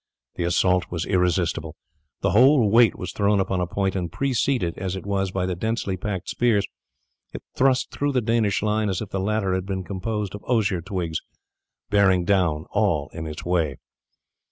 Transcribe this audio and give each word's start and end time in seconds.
The 0.33 0.45
assault 0.45 0.85
was 0.89 1.05
irresistible. 1.05 1.75
The 2.21 2.31
whole 2.31 2.71
weight 2.71 2.95
was 2.97 3.11
thrown 3.11 3.39
upon 3.39 3.61
a 3.61 3.67
point, 3.67 3.95
and 3.95 4.11
preceded, 4.11 4.75
as 4.79 4.95
it 4.95 5.05
was, 5.05 5.29
by 5.29 5.45
the 5.45 5.53
densely 5.55 5.95
packed 5.95 6.27
spears, 6.29 6.65
it 7.33 7.43
burst 7.55 7.91
through 7.91 8.13
the 8.13 8.19
Danish 8.21 8.63
line 8.63 8.89
as 8.89 8.99
if 9.03 9.09
the 9.11 9.19
latter 9.19 9.53
had 9.53 9.67
been 9.67 9.83
composed 9.83 10.33
of 10.33 10.43
osier 10.47 10.81
twigs, 10.81 11.21
bearing 11.91 12.25
down 12.25 12.65
all 12.71 13.11
in 13.13 13.27
its 13.27 13.45
way. 13.45 13.77